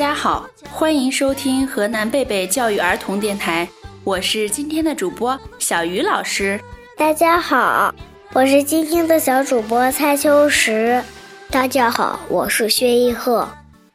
[0.00, 3.68] 大家好，欢迎收听河南贝贝教育儿童电台，
[4.02, 6.58] 我是今天的主播小鱼老师。
[6.96, 7.94] 大家好，
[8.32, 11.04] 我是今天的小主播蔡秋实。
[11.50, 13.46] 大家好，我是薛一鹤。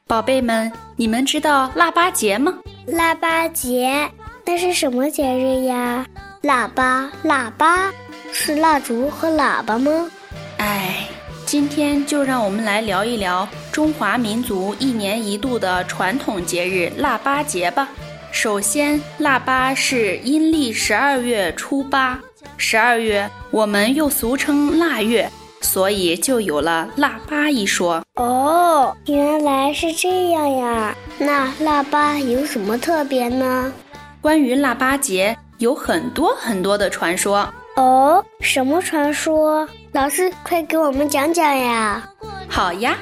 [0.06, 2.54] 宝贝们，你们知道腊八节吗？
[2.86, 4.07] 腊八节，
[4.46, 6.06] 那是什么节日呀？
[6.43, 7.92] 腊八，腊八，
[8.32, 10.12] 是蜡烛和喇叭吗？
[10.57, 11.07] 哎。
[11.48, 17.89] 今天就让我们来聊一聊中华民族一年一度的传统节日腊八节吧。
[18.32, 22.18] 首先，腊八是阴历十二月初八，
[22.56, 25.29] 十二月我们又俗称腊月，
[25.60, 28.01] 所以就有了腊八一说。
[28.14, 30.96] 哦，原来是这样呀！
[31.20, 33.73] 那腊八有什么特别呢？
[34.22, 37.46] 关于腊八节，有很多很多的传说。
[37.76, 39.68] 哦，什么传说？
[39.92, 42.09] 老师，快给我们讲讲呀！
[42.48, 42.98] 好呀，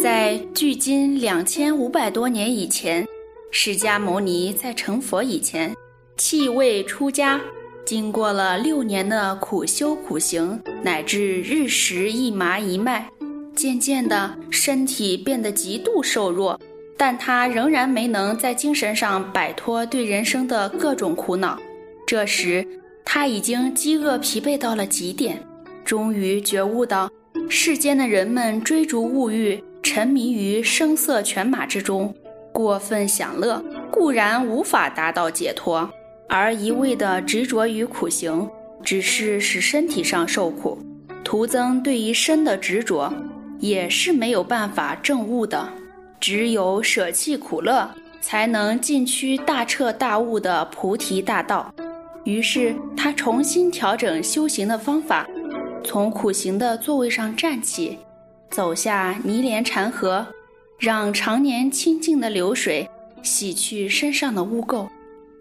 [0.00, 3.04] 在距今两千五百多年以前，
[3.50, 5.74] 释迦牟尼在成佛以前，
[6.16, 7.40] 弃位出家，
[7.84, 13.08] 经过了六年的苦修苦行，乃至日食一麻一脉，
[13.56, 16.60] 渐渐的身体变得极度瘦弱，
[16.96, 21.58] 但他仍然没能在精神上摆脱对人生的各种苦恼。
[22.06, 22.66] 这时。
[23.10, 25.42] 他已经饥饿疲惫到了极点，
[25.82, 27.10] 终于觉悟到，
[27.48, 29.58] 世间的人们追逐物欲，
[29.90, 32.14] 沉迷于声色犬马之中，
[32.52, 35.88] 过分享乐固然无法达到解脱，
[36.28, 38.46] 而一味的执着于苦行，
[38.84, 40.78] 只是使身体上受苦，
[41.24, 43.10] 徒增对于身的执着，
[43.60, 45.66] 也是没有办法证悟的。
[46.20, 51.72] 只有舍弃苦乐，才能进趋大彻大悟的菩提大道。
[52.24, 55.26] 于是他重新调整修行的方法，
[55.82, 57.98] 从苦行的座位上站起，
[58.58, 60.26] 走下泥莲禅河，
[60.80, 62.90] 让常年清净的流水
[63.22, 64.88] 洗去身上的污垢。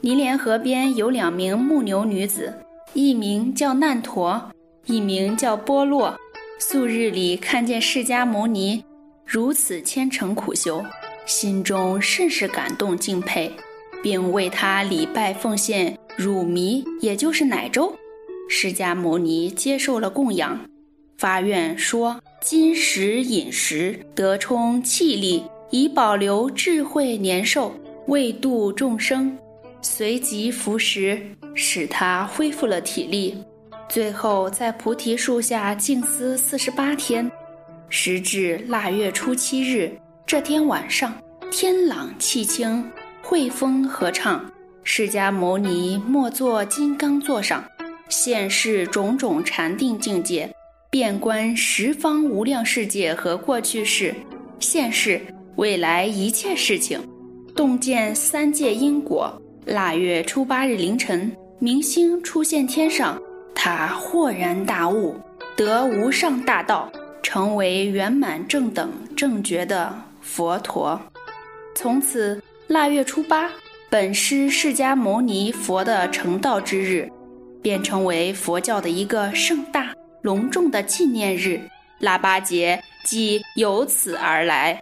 [0.02, 2.54] 泥莲河边有两名牧牛女子，
[2.94, 4.40] 一名叫难陀，
[4.86, 6.16] 一名叫波洛。
[6.60, 8.86] 素日里看见释迦牟尼
[9.26, 10.86] 如此虔诚苦修，
[11.26, 13.52] 心中甚是感动敬佩，
[14.04, 15.98] 并为他礼拜奉献。
[16.16, 17.96] 乳糜，也就是奶粥，
[18.48, 20.60] 释迦牟尼接受了供养，
[21.18, 27.74] 发愿说：“今时饮食，得充气力，以保留智慧年寿，
[28.08, 29.36] 为度众生。”
[29.82, 31.20] 随即服食，
[31.56, 33.38] 使他恢复了体力。
[33.90, 37.30] 最后在菩提树下静思四十八天。
[37.90, 39.92] 时至腊月初七日，
[40.26, 41.14] 这天晚上，
[41.50, 42.84] 天朗气清，
[43.22, 44.44] 惠风和畅。
[44.84, 47.64] 释迦牟尼莫坐金刚座上，
[48.10, 50.54] 现世种种禅定境界，
[50.90, 54.16] 遍观十方无量世界和过去世、
[54.58, 55.20] 现世、
[55.58, 56.98] 未来一切事情，
[57.54, 59.42] 洞见三界因果。
[59.66, 63.22] 腊月初八日凌晨，明星出现天上，
[63.54, 65.14] 他豁然大悟，
[65.58, 66.90] 得无上大道，
[67.22, 70.98] 成为圆满正等正觉的佛陀。
[71.76, 73.52] 从此，腊月初八。
[73.90, 77.10] 本师释迦牟尼佛的成道之日，
[77.62, 79.94] 便成为佛教的一个盛大
[80.28, 81.58] 隆重的纪念日，
[82.00, 84.78] 腊八节即由此而来。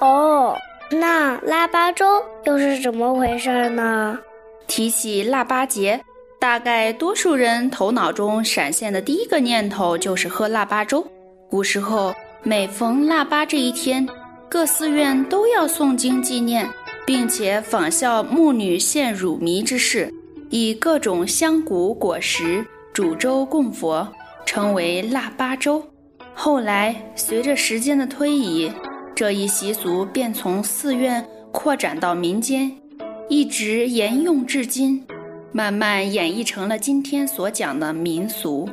[0.00, 0.56] 哦，
[0.90, 2.04] 那腊八粥
[2.42, 4.18] 又是怎么回事呢？
[4.66, 6.00] 提起腊八节，
[6.40, 11.06] 大概多数人头脑中闪现的第一个念头就是喝腊八粥。
[11.48, 12.12] 古时候，
[12.42, 14.04] 每逢腊八这一天，
[14.48, 16.68] 各寺院都要诵经纪念。
[17.04, 20.12] 并且仿效牧女献乳糜之事，
[20.50, 24.06] 以各种香谷果实煮粥供佛，
[24.44, 25.82] 称为腊八粥。
[26.34, 28.70] 后来随着时间的推移，
[29.14, 32.70] 这一习俗便从寺院扩展到民间，
[33.28, 35.02] 一直沿用至今，
[35.52, 38.68] 慢慢演绎成了今天所讲的民俗。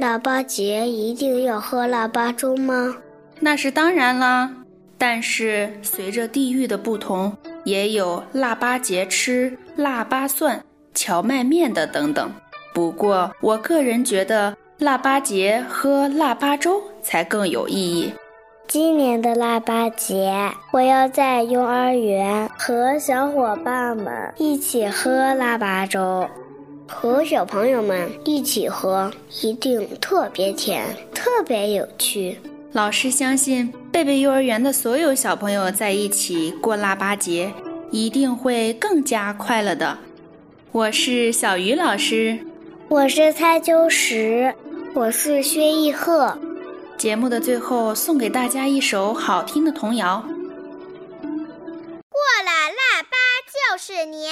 [0.00, 2.96] 腊八节一定要喝腊八粥吗？
[3.38, 4.52] 那是当然啦。
[4.98, 12.32] 但是随着地域的不同，也有腊八节吃腊八蒜、荞麦面的等等。
[12.74, 18.12] 不过，我个人觉得腊八节喝腊八粥才更有意义。
[18.66, 26.28] 今年的腊八节，我要在幼儿园和小伙伴们一起喝腊八粥，
[26.88, 29.08] 和小朋友们一起喝，
[29.42, 30.84] 一定特别甜，
[31.14, 32.40] 特别有趣。
[32.72, 37.52] 老师相信，贝贝幼儿园的所有小朋友在一起过腊八节，
[37.92, 39.96] 一定会更加快乐的。
[40.72, 42.36] 我是小鱼老师，
[42.88, 44.54] 我是蔡秋实，
[44.94, 46.38] 我是薛逸鹤。
[46.98, 50.22] 节目的最后，送给大家一首好听的童谣。
[51.20, 53.16] 过了腊八
[53.50, 54.30] 就是年。